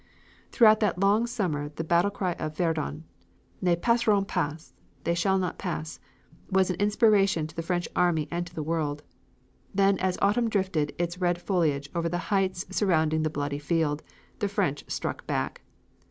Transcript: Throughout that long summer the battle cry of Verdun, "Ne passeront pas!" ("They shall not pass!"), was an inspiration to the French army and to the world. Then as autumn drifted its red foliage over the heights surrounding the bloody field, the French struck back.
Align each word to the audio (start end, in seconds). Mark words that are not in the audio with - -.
Throughout 0.51 0.79
that 0.79 0.97
long 0.99 1.27
summer 1.27 1.69
the 1.69 1.83
battle 1.83 2.09
cry 2.09 2.31
of 2.39 2.57
Verdun, 2.57 3.03
"Ne 3.61 3.75
passeront 3.75 4.27
pas!" 4.27 4.73
("They 5.03 5.13
shall 5.13 5.37
not 5.37 5.59
pass!"), 5.59 5.99
was 6.49 6.71
an 6.71 6.77
inspiration 6.77 7.45
to 7.45 7.55
the 7.55 7.61
French 7.61 7.87
army 7.95 8.27
and 8.31 8.47
to 8.47 8.55
the 8.55 8.63
world. 8.63 9.03
Then 9.75 9.99
as 9.99 10.17
autumn 10.19 10.49
drifted 10.49 10.95
its 10.97 11.21
red 11.21 11.39
foliage 11.39 11.91
over 11.93 12.09
the 12.09 12.31
heights 12.33 12.65
surrounding 12.75 13.21
the 13.21 13.29
bloody 13.29 13.59
field, 13.59 14.01
the 14.39 14.47
French 14.47 14.83
struck 14.87 15.27
back. 15.27 15.61